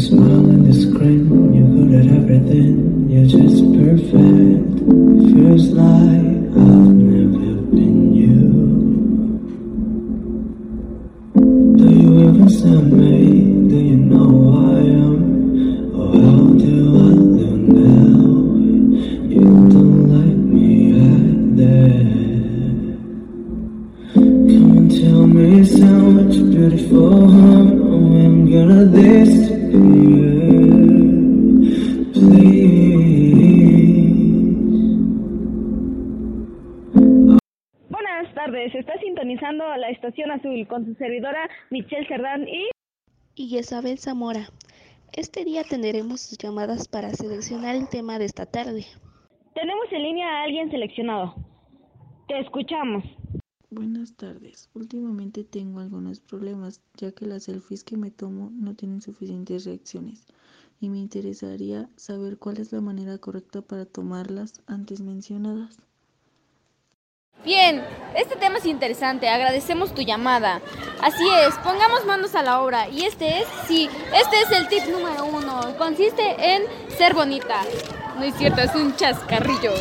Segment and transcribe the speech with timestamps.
[0.00, 4.78] smile and this grin, you're good at everything, you're just perfect.
[5.30, 6.26] Feels like
[6.56, 8.38] I've never been you.
[11.76, 13.09] Do you ever send me?
[39.50, 42.70] Sintonizando la estación azul con su servidora Michelle Cerdán y...
[43.34, 44.48] y Isabel Zamora.
[45.12, 48.86] Este día tendremos sus llamadas para seleccionar el tema de esta tarde.
[49.54, 51.34] Tenemos en línea a alguien seleccionado.
[52.28, 53.04] Te escuchamos.
[53.70, 54.68] Buenas tardes.
[54.74, 60.26] Últimamente tengo algunos problemas ya que las selfies que me tomo no tienen suficientes reacciones
[60.80, 65.78] y me interesaría saber cuál es la manera correcta para tomarlas antes mencionadas.
[67.44, 67.82] Bien,
[68.14, 70.60] este tema es interesante, agradecemos tu llamada.
[71.00, 72.88] Así es, pongamos manos a la obra.
[72.88, 75.74] Y este es, sí, este es el tip número uno.
[75.78, 76.64] Consiste en
[76.98, 77.62] ser bonita.
[78.16, 79.72] No es cierto, es un chascarrillo.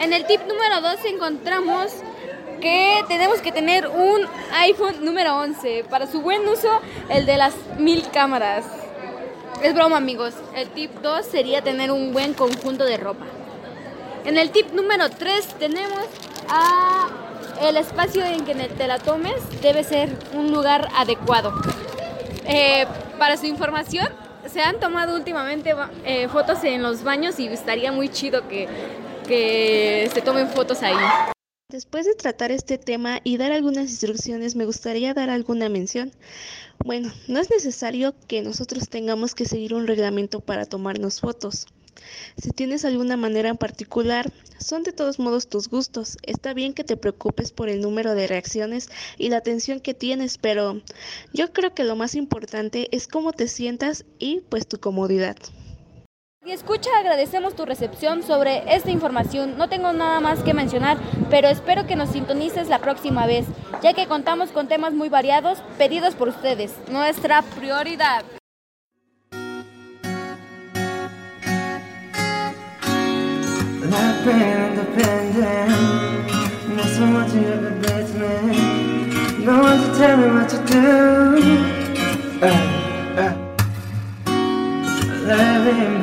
[0.00, 1.92] En el tip número dos encontramos
[2.60, 5.84] que tenemos que tener un iPhone número 11.
[5.90, 8.64] Para su buen uso, el de las mil cámaras.
[9.62, 13.26] Es broma amigos, el tip 2 sería tener un buen conjunto de ropa.
[14.24, 16.04] En el tip número 3 tenemos
[16.48, 17.08] a
[17.60, 21.52] el espacio en que te la tomes debe ser un lugar adecuado.
[22.46, 22.86] Eh,
[23.18, 24.08] para su información,
[24.46, 28.68] se han tomado últimamente eh, fotos en los baños y estaría muy chido que,
[29.26, 30.94] que se tomen fotos ahí.
[31.70, 36.12] Después de tratar este tema y dar algunas instrucciones, me gustaría dar alguna mención.
[36.84, 41.66] Bueno, no es necesario que nosotros tengamos que seguir un reglamento para tomarnos fotos.
[42.40, 46.16] Si tienes alguna manera en particular, son de todos modos tus gustos.
[46.22, 48.88] Está bien que te preocupes por el número de reacciones
[49.18, 50.80] y la atención que tienes, pero
[51.32, 55.36] yo creo que lo más importante es cómo te sientas y pues tu comodidad.
[56.48, 59.58] Y escucha, agradecemos tu recepción sobre esta información.
[59.58, 60.96] No tengo nada más que mencionar,
[61.28, 63.44] pero espero que nos sintonices la próxima vez,
[63.82, 66.72] ya que contamos con temas muy variados pedidos por ustedes.
[66.90, 68.24] Nuestra prioridad.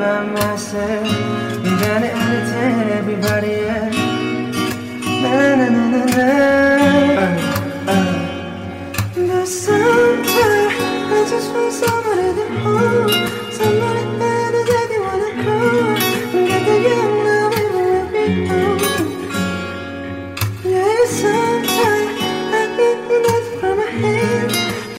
[0.06, 1.08] By myself,
[1.66, 3.58] you gotta entertain everybody.
[5.24, 6.75] Na na na na na.